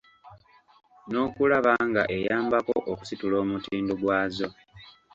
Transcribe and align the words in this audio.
N’okulaba 1.09 1.73
nga 1.87 2.03
eyambako 2.17 2.75
okusitula 2.91 3.35
omutindo 3.43 3.93
gwazo. 4.01 4.47